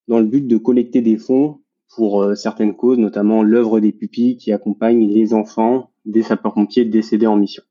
dans 0.07 0.19
le 0.19 0.25
but 0.25 0.47
de 0.47 0.57
collecter 0.57 1.01
des 1.01 1.17
fonds 1.17 1.62
pour 1.95 2.23
euh, 2.23 2.35
certaines 2.35 2.75
causes, 2.75 2.97
notamment 2.97 3.43
l'œuvre 3.43 3.79
des 3.79 3.91
pupilles 3.91 4.37
qui 4.37 4.51
accompagne 4.51 5.07
les 5.07 5.33
enfants 5.33 5.91
des 6.05 6.23
sapeurs-pompiers 6.23 6.85
décédés 6.85 7.27
en 7.27 7.35
mission. 7.35 7.63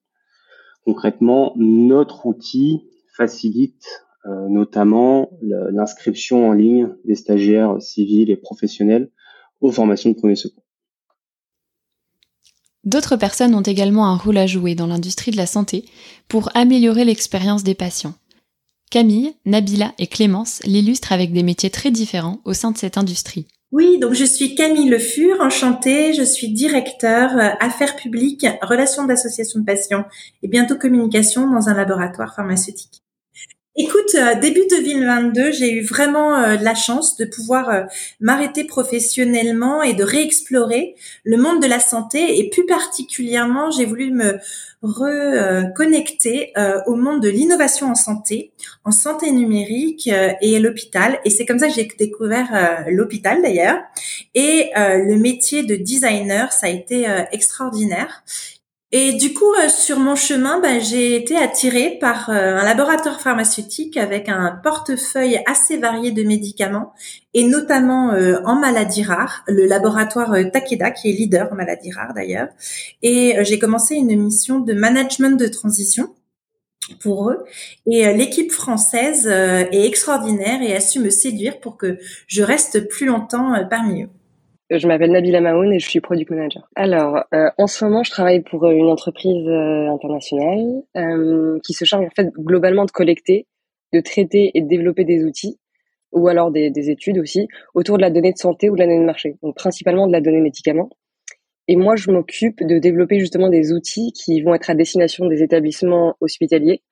Concrètement, 0.85 1.53
notre 1.57 2.27
outil 2.27 2.85
facilite 3.17 4.07
euh, 4.25 4.49
notamment 4.49 5.31
l'inscription 5.43 6.49
en 6.49 6.53
ligne 6.53 6.95
des 7.05 7.17
stagiaires 7.17 7.83
civils 7.83 8.31
et 8.31 8.37
professionnels 8.37 9.11
aux 9.61 9.73
formations 9.73 10.11
de 10.11 10.15
premier 10.15 10.37
secours. 10.37 10.63
D'autres 12.85 13.17
personnes 13.17 13.55
ont 13.55 13.63
également 13.63 14.07
un 14.07 14.17
rôle 14.17 14.39
à 14.39 14.47
jouer 14.47 14.75
dans 14.75 14.87
l'industrie 14.87 15.31
de 15.31 15.37
la 15.37 15.47
santé 15.47 15.85
pour 16.29 16.51
améliorer 16.55 17.05
l'expérience 17.05 17.63
des 17.63 17.75
patients. 17.75 18.15
Camille, 18.91 19.35
Nabila 19.45 19.93
et 19.99 20.07
Clémence 20.07 20.61
l'illustrent 20.65 21.13
avec 21.13 21.33
des 21.33 21.43
métiers 21.43 21.71
très 21.71 21.91
différents 21.91 22.41
au 22.45 22.53
sein 22.53 22.73
de 22.73 22.79
cette 22.79 22.99
industrie. 22.99 23.47
Oui, 23.73 23.99
donc 23.99 24.13
je 24.13 24.27
suis 24.27 24.55
Camille 24.55 24.91
Le 24.91 24.99
Fur, 24.99 25.41
enchantée. 25.41 26.13
Je 26.13 26.23
suis 26.23 26.53
directeur 26.53 27.35
euh, 27.39 27.49
affaires 27.59 27.97
publiques, 27.97 28.47
relations 28.61 29.05
d'association 29.05 29.61
de 29.61 29.65
patients 29.65 30.05
et 30.43 30.49
bientôt 30.49 30.77
communication 30.77 31.51
dans 31.51 31.71
un 31.71 31.75
laboratoire 31.75 32.35
pharmaceutique. 32.35 33.03
Écoute, 33.75 34.15
euh, 34.17 34.39
début 34.39 34.67
2022, 34.69 35.53
j'ai 35.53 35.73
eu 35.73 35.83
vraiment 35.83 36.37
euh, 36.37 36.57
la 36.61 36.75
chance 36.75 37.17
de 37.17 37.25
pouvoir 37.25 37.87
m'arrêter 38.21 38.65
professionnellement 38.65 39.83
et 39.83 39.95
de 39.95 40.05
réexplorer 40.05 40.95
le 41.25 41.37
monde 41.39 41.63
de 41.63 41.67
la 41.67 41.81
santé 41.81 42.39
et 42.39 42.51
plus 42.51 42.67
particulièrement, 42.67 43.71
j'ai 43.71 43.87
voulu 43.87 44.13
me 44.13 44.39
reconnecter 44.83 46.53
euh, 46.57 46.81
au 46.87 46.97
monde 46.97 47.23
de 47.23 47.29
l'innovation 47.29 47.89
en 47.89 47.95
santé, 47.95 48.53
en 48.85 48.91
santé 48.91 49.31
numérique 49.31 50.09
euh, 50.13 50.33
et 50.41 50.59
l'hôpital. 50.59 51.21
Et 51.25 51.31
c'est 51.31 51.47
comme 51.47 51.61
ça 51.61 51.69
que 51.69 51.75
j'ai 51.75 51.89
découvert 51.99 52.49
euh, 52.53 52.91
l'hôpital 52.91 53.43
d'ailleurs. 53.43 53.79
Et 54.35 54.71
le 54.75 55.17
métier 55.17 55.63
de 55.63 55.77
designer, 55.77 56.53
ça 56.53 56.67
a 56.67 56.71
été 56.71 57.07
extraordinaire. 57.31 58.25
Et 58.95 59.15
du 59.15 59.33
coup, 59.33 59.51
euh, 59.55 59.71
sur 59.71 59.99
mon 59.99 60.15
chemin, 60.17 60.61
ben, 60.61 60.79
j'ai 60.79 61.17
été 61.17 61.39
attirée 61.39 61.97
par 61.99 62.29
euh, 62.29 62.59
un 62.59 62.63
laboratoire 62.63 63.23
pharmaceutique 63.23 63.97
avec 63.97 64.29
un 64.29 64.61
portefeuille 64.63 65.41
assez 65.47 65.79
varié 65.79 66.11
de 66.11 66.23
médicaments, 66.23 66.93
et 67.33 67.45
notamment 67.45 68.13
euh, 68.13 68.37
en 68.45 68.55
maladies 68.57 69.03
rares, 69.03 69.45
le 69.49 69.65
laboratoire 69.65 70.35
Takeda, 70.53 70.91
qui 70.91 71.09
est 71.09 71.15
leader 71.15 71.51
en 71.51 71.55
maladies 71.55 71.91
rares 71.91 72.13
d'ailleurs. 72.13 72.49
Et 73.03 73.37
j'ai 73.41 73.59
commencé 73.59 73.95
une 73.95 74.15
mission 74.23 74.61
de 74.61 74.75
management 74.75 75.41
de 75.41 75.47
transition 75.47 76.15
pour 77.01 77.31
eux. 77.31 77.45
Et 77.87 78.13
l'équipe 78.13 78.53
française 78.53 79.27
est 79.27 79.87
extraordinaire 79.87 80.61
et 80.61 80.77
a 80.77 80.81
su 80.81 80.99
me 80.99 81.09
séduire 81.09 81.61
pour 81.61 81.79
que 81.79 81.99
je 82.27 82.43
reste 82.43 82.89
plus 82.89 83.07
longtemps 83.07 83.55
parmi 83.71 84.03
eux. 84.03 84.09
Je 84.75 84.87
m'appelle 84.87 85.11
Nabila 85.11 85.43
Maoun 85.43 85.71
et 85.71 85.79
je 85.79 85.87
suis 85.87 86.01
product 86.01 86.31
manager. 86.31 86.67
Alors, 86.77 87.25
euh, 87.35 87.51
en 87.59 87.67
ce 87.67 87.85
moment, 87.85 88.03
je 88.05 88.11
travaille 88.11 88.41
pour 88.41 88.65
euh, 88.65 88.71
une 88.71 88.87
entreprise 88.87 89.47
euh, 89.47 89.91
internationale 89.91 91.61
qui 91.63 91.75
se 91.75 91.85
charge 91.85 92.07
en 92.07 92.11
fait 92.11 92.33
globalement 92.33 92.87
de 92.87 92.91
collecter, 92.91 93.47
de 93.93 94.01
traiter 94.01 94.51
et 94.55 94.63
de 94.63 94.69
développer 94.69 95.05
des 95.05 95.25
outils 95.25 95.59
ou 96.11 96.29
alors 96.29 96.51
des, 96.51 96.71
des, 96.71 96.91
études 96.91 97.19
aussi 97.19 97.49
autour 97.75 97.99
de 97.99 98.03
la 98.03 98.11
donnée 98.11 98.33
de 98.33 98.39
santé 98.39 98.71
ou 98.71 98.75
de 98.75 98.81
la 98.81 98.87
donnée 98.87 99.01
de 99.01 99.05
marché, 99.05 99.37
donc 99.43 99.57
principalement 99.57 100.07
de 100.07 100.13
la 100.13 100.23
donnée 100.23 100.41
médicaments. 100.41 100.89
Et 101.69 101.77
moi, 101.77 101.97
je 101.97 102.11
m'occupe 102.11 102.63
de 102.65 102.79
développer 102.79 103.21
justement 103.21 103.49
des 103.49 103.73
outils 103.73 104.13
qui 104.13 104.41
vont 104.41 104.55
être 104.55 104.71
à 104.71 104.75
destination 104.75 105.27
des 105.27 105.43
établissements 105.43 106.17
hospitaliers 106.21 106.83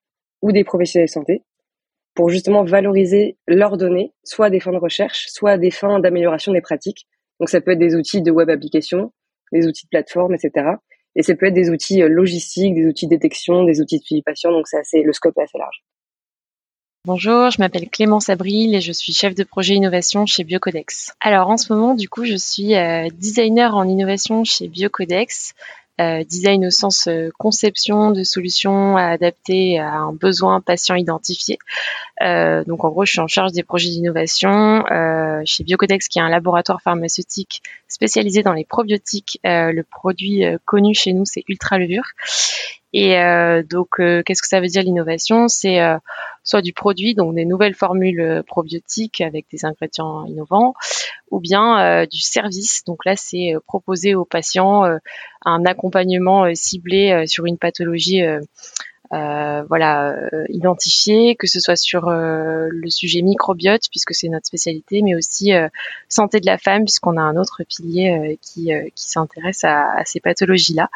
ou 0.43 0.53
des 0.53 0.65
professionnels 0.65 1.09
de 1.09 1.13
santé 1.13 1.43
pour 2.15 2.29
justement 2.29 2.65
valoriser 2.65 3.39
leurs 3.47 3.79
données, 3.79 4.13
soit 4.25 4.47
à 4.47 4.51
des 4.51 4.61
fins 4.61 4.73
de 4.73 4.79
recherche, 4.79 5.27
soit 5.29 5.53
à 5.53 5.59
des 5.59 5.71
fins 5.71 5.99
d'amélioration 6.01 6.53
des 6.53 6.61
pratiques 6.61 7.07
donc 7.41 7.49
ça 7.49 7.61
peut 7.61 7.73
être 7.73 7.79
des 7.79 7.97
outils 7.97 8.23
de 8.23 8.31
web 8.31 8.51
application, 8.51 9.13
des 9.51 9.67
outils 9.67 9.87
de 9.87 9.89
plateforme, 9.89 10.35
etc. 10.35 10.67
Et 11.17 11.23
ça 11.23 11.35
peut 11.35 11.47
être 11.47 11.55
des 11.55 11.71
outils 11.71 12.03
euh, 12.03 12.09
logistiques, 12.09 12.75
des 12.75 12.87
outils 12.87 13.07
de 13.07 13.11
détection, 13.11 13.65
des 13.65 13.81
outils 13.81 13.99
de 13.99 14.05
suivi 14.05 14.23
patient. 14.23 14.53
Donc 14.53 14.69
c'est 14.69 14.79
assez, 14.79 15.03
le 15.03 15.13
scope 15.13 15.37
est 15.39 15.43
assez 15.43 15.59
large. 15.59 15.83
Bonjour, 17.07 17.51
je 17.51 17.59
m'appelle 17.59 17.89
Clémence 17.89 18.29
Abril 18.29 18.75
et 18.75 18.83
je 18.83 18.93
suis 18.93 19.15
chef 19.15 19.35
de 19.35 19.43
projet 19.43 19.75
innovation 19.75 20.27
chez 20.27 20.45
Biocodex. 20.45 21.15
Alors 21.21 21.49
en 21.49 21.57
ce 21.57 21.73
moment, 21.73 21.95
du 21.95 22.11
coup, 22.11 22.27
je 22.27 22.37
suis 22.37 22.77
euh, 22.77 23.09
designer 23.19 23.75
en 23.75 23.89
innovation 23.89 24.45
chez 24.45 24.69
Biocodex. 24.69 25.55
Euh, 25.99 26.25
design 26.25 26.65
au 26.65 26.71
sens 26.71 27.11
conception 27.39 28.11
de 28.11 28.23
solutions 28.23 28.97
adaptées 28.97 29.79
à 29.79 29.97
un 29.97 30.15
besoin 30.15 30.63
patient 30.63 30.95
identifié. 30.95 31.59
Donc 32.21 32.85
en 32.85 32.89
gros, 32.89 33.05
je 33.05 33.13
suis 33.13 33.21
en 33.21 33.27
charge 33.27 33.53
des 33.53 33.63
projets 33.63 33.91
d'innovation 33.91 34.83
chez 35.45 35.65
Biocodex, 35.65 36.09
qui 36.09 36.19
est 36.19 36.23
un 36.23 36.29
laboratoire 36.29 36.81
pharmaceutique 36.83 37.63
spécialisé 37.89 38.43
dans 38.43 38.53
les 38.53 38.65
probiotiques. 38.65 39.41
le 39.45 39.83
produit 39.83 40.45
connu 40.65 40.95
chez 40.95 41.13
nous, 41.13 41.25
c'est 41.25 41.45
Ultra 41.49 41.79
Levure. 41.79 42.05
Et 42.93 43.19
euh, 43.19 43.63
donc, 43.63 44.01
euh, 44.01 44.23
qu'est-ce 44.25 44.43
que 44.43 44.49
ça 44.49 44.61
veut 44.61 44.67
dire 44.67 44.83
l'innovation? 44.83 45.47
C'est 45.47 45.81
euh, 45.81 45.97
soit 46.43 46.63
du 46.63 46.73
produit, 46.73 47.15
donc 47.15 47.35
des 47.35 47.45
nouvelles 47.45 47.75
formules 47.75 48.43
probiotiques 48.47 49.21
avec 49.21 49.47
des 49.53 49.65
ingrédients 49.65 50.25
innovants, 50.27 50.75
ou 51.31 51.39
bien 51.39 52.07
du 52.07 52.21
service. 52.21 52.83
Donc 52.85 53.05
là, 53.05 53.15
c'est 53.15 53.55
proposer 53.67 54.15
aux 54.15 54.25
patients 54.25 54.85
un 55.45 55.65
accompagnement 55.67 56.53
ciblé 56.55 57.25
sur 57.27 57.47
une 57.47 57.59
pathologie. 57.59 58.23
Voilà, 59.11 60.17
identifiée, 60.49 61.37
que 61.37 61.47
ce 61.47 61.61
soit 61.61 61.77
sur 61.77 62.11
le 62.11 62.91
sujet 62.91 63.23
microbiote, 63.23 63.89
puisque 63.91 64.15
c'est 64.15 64.29
notre 64.29 64.47
spécialité, 64.47 65.03
mais 65.03 65.15
aussi 65.15 65.53
santé 66.09 66.41
de 66.41 66.47
la 66.47 66.59
femme, 66.59 66.85
puisqu'on 66.85 67.17
a 67.17 67.23
un 67.23 67.37
autre 67.37 67.63
pilier 67.65 68.39
qui, 68.43 68.71
s'intéresse 68.95 69.65
à, 69.65 70.03
ces 70.05 70.21
pathologies-là. 70.21 70.89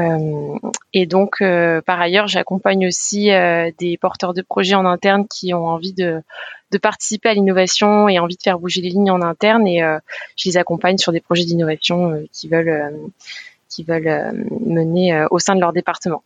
Euh, 0.00 0.58
et 0.94 1.06
donc, 1.06 1.36
euh, 1.40 1.80
par 1.82 2.00
ailleurs, 2.00 2.26
j'accompagne 2.26 2.86
aussi 2.86 3.30
euh, 3.32 3.70
des 3.78 3.96
porteurs 3.96 4.34
de 4.34 4.42
projets 4.42 4.74
en 4.74 4.86
interne 4.86 5.26
qui 5.28 5.52
ont 5.52 5.66
envie 5.66 5.92
de, 5.92 6.22
participer 6.80 7.30
à 7.30 7.34
l'innovation 7.34 8.08
et 8.08 8.18
envie 8.18 8.36
de 8.36 8.42
faire 8.42 8.58
bouger 8.58 8.80
les 8.80 8.90
lignes 8.90 9.10
en 9.10 9.22
interne. 9.22 9.66
Et 9.66 9.80
je 10.36 10.48
les 10.48 10.56
accompagne 10.56 10.98
sur 10.98 11.10
des 11.10 11.20
projets 11.20 11.44
d'innovation 11.44 12.22
qui 12.32 12.46
veulent, 12.46 12.94
veulent 13.86 14.46
mener 14.64 15.26
au 15.32 15.40
sein 15.40 15.56
de 15.56 15.60
leur 15.60 15.72
département. 15.72 16.22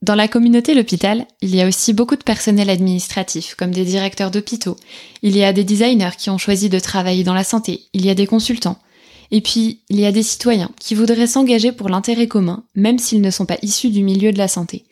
Dans 0.00 0.14
la 0.14 0.28
communauté 0.28 0.74
L'Hôpital, 0.74 1.26
il 1.42 1.54
y 1.54 1.60
a 1.60 1.66
aussi 1.66 1.92
beaucoup 1.92 2.14
de 2.14 2.22
personnel 2.22 2.70
administratif, 2.70 3.56
comme 3.56 3.72
des 3.72 3.84
directeurs 3.84 4.30
d'hôpitaux. 4.30 4.76
Il 5.22 5.36
y 5.36 5.42
a 5.42 5.52
des 5.52 5.64
designers 5.64 6.16
qui 6.16 6.30
ont 6.30 6.38
choisi 6.38 6.68
de 6.68 6.78
travailler 6.78 7.24
dans 7.24 7.34
la 7.34 7.42
santé. 7.42 7.82
Il 7.92 8.06
y 8.06 8.10
a 8.10 8.14
des 8.14 8.26
consultants. 8.26 8.78
Et 9.32 9.40
puis, 9.40 9.80
il 9.90 9.98
y 9.98 10.06
a 10.06 10.12
des 10.12 10.22
citoyens 10.22 10.70
qui 10.78 10.94
voudraient 10.94 11.26
s'engager 11.26 11.72
pour 11.72 11.88
l'intérêt 11.88 12.28
commun, 12.28 12.64
même 12.76 12.98
s'ils 12.98 13.20
ne 13.20 13.30
sont 13.30 13.44
pas 13.44 13.58
issus 13.62 13.90
du 13.90 14.02
milieu 14.02 14.32
de 14.32 14.38
la 14.38 14.48
santé. 14.48 14.84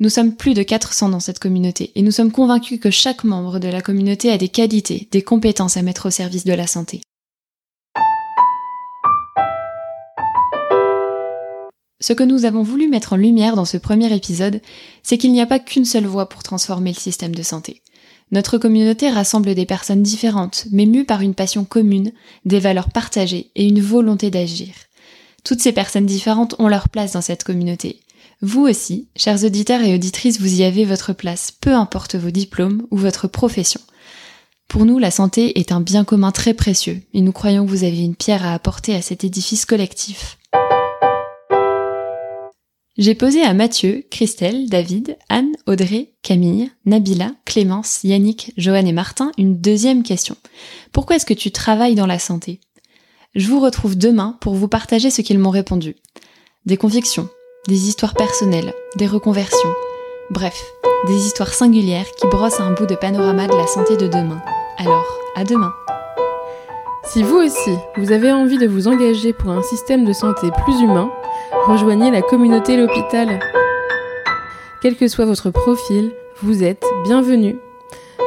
Nous 0.00 0.08
sommes 0.08 0.34
plus 0.34 0.54
de 0.54 0.62
400 0.62 1.10
dans 1.10 1.20
cette 1.20 1.38
communauté 1.38 1.92
et 1.94 2.02
nous 2.02 2.10
sommes 2.10 2.32
convaincus 2.32 2.80
que 2.80 2.90
chaque 2.90 3.22
membre 3.22 3.60
de 3.60 3.68
la 3.68 3.80
communauté 3.80 4.30
a 4.32 4.38
des 4.38 4.48
qualités, 4.48 5.08
des 5.12 5.22
compétences 5.22 5.76
à 5.76 5.82
mettre 5.82 6.06
au 6.06 6.10
service 6.10 6.44
de 6.44 6.52
la 6.52 6.66
santé. 6.66 7.00
Ce 12.06 12.12
que 12.12 12.22
nous 12.22 12.44
avons 12.44 12.62
voulu 12.62 12.86
mettre 12.86 13.14
en 13.14 13.16
lumière 13.16 13.56
dans 13.56 13.64
ce 13.64 13.78
premier 13.78 14.14
épisode, 14.14 14.60
c'est 15.02 15.16
qu'il 15.16 15.32
n'y 15.32 15.40
a 15.40 15.46
pas 15.46 15.58
qu'une 15.58 15.86
seule 15.86 16.04
voie 16.04 16.28
pour 16.28 16.42
transformer 16.42 16.90
le 16.90 16.98
système 16.98 17.34
de 17.34 17.42
santé. 17.42 17.80
Notre 18.30 18.58
communauté 18.58 19.08
rassemble 19.08 19.54
des 19.54 19.64
personnes 19.64 20.02
différentes, 20.02 20.66
mais 20.70 20.84
mues 20.84 21.06
par 21.06 21.22
une 21.22 21.32
passion 21.32 21.64
commune, 21.64 22.12
des 22.44 22.58
valeurs 22.58 22.90
partagées 22.90 23.50
et 23.54 23.66
une 23.66 23.80
volonté 23.80 24.30
d'agir. 24.30 24.74
Toutes 25.44 25.62
ces 25.62 25.72
personnes 25.72 26.04
différentes 26.04 26.54
ont 26.58 26.68
leur 26.68 26.90
place 26.90 27.12
dans 27.12 27.22
cette 27.22 27.42
communauté. 27.42 28.00
Vous 28.42 28.68
aussi, 28.68 29.08
chers 29.16 29.42
auditeurs 29.42 29.80
et 29.80 29.94
auditrices, 29.94 30.42
vous 30.42 30.60
y 30.60 30.62
avez 30.62 30.84
votre 30.84 31.14
place, 31.14 31.52
peu 31.58 31.72
importe 31.72 32.16
vos 32.16 32.30
diplômes 32.30 32.86
ou 32.90 32.98
votre 32.98 33.28
profession. 33.28 33.80
Pour 34.68 34.84
nous, 34.84 34.98
la 34.98 35.10
santé 35.10 35.58
est 35.58 35.72
un 35.72 35.80
bien 35.80 36.04
commun 36.04 36.32
très 36.32 36.52
précieux, 36.52 37.00
et 37.14 37.22
nous 37.22 37.32
croyons 37.32 37.64
que 37.64 37.70
vous 37.70 37.84
avez 37.84 38.00
une 38.00 38.14
pierre 38.14 38.44
à 38.44 38.52
apporter 38.52 38.94
à 38.94 39.00
cet 39.00 39.24
édifice 39.24 39.64
collectif. 39.64 40.36
J'ai 42.96 43.16
posé 43.16 43.42
à 43.42 43.54
Mathieu, 43.54 44.04
Christelle, 44.08 44.68
David, 44.68 45.16
Anne, 45.28 45.50
Audrey, 45.66 46.12
Camille, 46.22 46.70
Nabila, 46.86 47.32
Clémence, 47.44 48.04
Yannick, 48.04 48.52
Joanne 48.56 48.86
et 48.86 48.92
Martin 48.92 49.32
une 49.36 49.56
deuxième 49.56 50.04
question. 50.04 50.36
Pourquoi 50.92 51.16
est-ce 51.16 51.26
que 51.26 51.34
tu 51.34 51.50
travailles 51.50 51.96
dans 51.96 52.06
la 52.06 52.20
santé? 52.20 52.60
Je 53.34 53.48
vous 53.48 53.58
retrouve 53.58 53.98
demain 53.98 54.38
pour 54.40 54.54
vous 54.54 54.68
partager 54.68 55.10
ce 55.10 55.22
qu'ils 55.22 55.40
m'ont 55.40 55.50
répondu. 55.50 55.96
Des 56.66 56.76
convictions, 56.76 57.28
des 57.66 57.88
histoires 57.88 58.14
personnelles, 58.14 58.72
des 58.94 59.08
reconversions. 59.08 59.74
Bref, 60.30 60.62
des 61.08 61.26
histoires 61.26 61.52
singulières 61.52 62.06
qui 62.20 62.28
brossent 62.28 62.60
un 62.60 62.74
bout 62.74 62.86
de 62.86 62.94
panorama 62.94 63.48
de 63.48 63.56
la 63.56 63.66
santé 63.66 63.96
de 63.96 64.06
demain. 64.06 64.40
Alors, 64.78 65.04
à 65.34 65.42
demain 65.42 65.72
Si 67.10 67.24
vous 67.24 67.38
aussi, 67.38 67.74
vous 67.96 68.12
avez 68.12 68.30
envie 68.30 68.58
de 68.58 68.68
vous 68.68 68.86
engager 68.86 69.32
pour 69.32 69.50
un 69.50 69.64
système 69.64 70.04
de 70.04 70.12
santé 70.12 70.46
plus 70.64 70.80
humain, 70.80 71.10
rejoignez 71.66 72.10
la 72.10 72.22
communauté 72.22 72.76
L'Hôpital. 72.76 73.40
Quel 74.82 74.96
que 74.96 75.08
soit 75.08 75.24
votre 75.24 75.50
profil, 75.50 76.12
vous 76.42 76.62
êtes 76.62 76.84
bienvenue. 77.04 77.56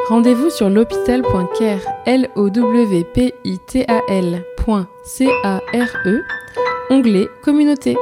Rendez-vous 0.10 0.50
sur 0.50 0.70
l'hôpital.care, 0.70 1.82
l 2.06 2.30
o 2.36 2.50
w 2.50 3.04
p 3.14 3.34
i 3.44 3.60
t 3.60 3.86
a 3.88 4.00
-L 4.10 4.44
.c 5.04 5.26
-A 5.44 5.62
-R 5.74 5.90
-E, 6.06 6.22
onglet 6.90 7.28
communauté. 7.44 7.96